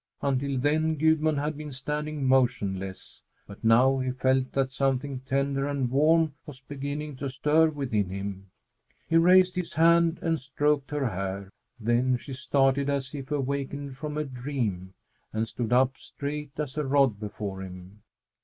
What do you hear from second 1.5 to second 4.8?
been standing motionless, but now he felt that